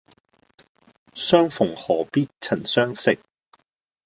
[1.13, 3.19] 相逢何必曾相識